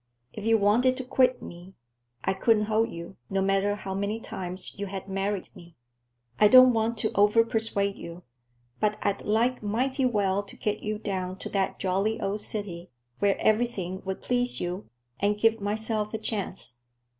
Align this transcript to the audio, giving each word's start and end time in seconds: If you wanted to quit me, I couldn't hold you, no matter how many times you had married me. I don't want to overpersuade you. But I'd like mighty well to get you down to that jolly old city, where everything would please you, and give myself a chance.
If 0.33 0.43
you 0.45 0.57
wanted 0.57 0.97
to 0.97 1.03
quit 1.03 1.43
me, 1.43 1.75
I 2.23 2.33
couldn't 2.33 2.65
hold 2.65 2.89
you, 2.89 3.17
no 3.29 3.39
matter 3.39 3.75
how 3.75 3.93
many 3.93 4.19
times 4.19 4.73
you 4.79 4.87
had 4.87 5.07
married 5.07 5.49
me. 5.55 5.75
I 6.39 6.47
don't 6.47 6.73
want 6.73 6.97
to 6.99 7.11
overpersuade 7.11 7.97
you. 7.97 8.23
But 8.79 8.97
I'd 9.03 9.21
like 9.21 9.61
mighty 9.61 10.05
well 10.05 10.41
to 10.41 10.55
get 10.55 10.81
you 10.81 10.97
down 10.97 11.37
to 11.37 11.49
that 11.49 11.77
jolly 11.77 12.19
old 12.19 12.41
city, 12.41 12.89
where 13.19 13.37
everything 13.37 14.01
would 14.03 14.23
please 14.23 14.59
you, 14.59 14.89
and 15.19 15.37
give 15.37 15.61
myself 15.61 16.15
a 16.15 16.17
chance. 16.17 16.79